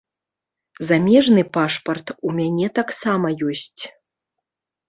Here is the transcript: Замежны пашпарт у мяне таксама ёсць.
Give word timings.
Замежны 0.91 1.43
пашпарт 1.57 2.07
у 2.31 2.33
мяне 2.39 2.67
таксама 2.81 3.27
ёсць. 3.53 3.81